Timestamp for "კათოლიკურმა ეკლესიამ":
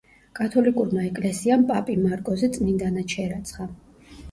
0.37-1.67